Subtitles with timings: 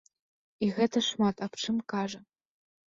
[0.67, 2.19] І гэта шмат аб чым кажа.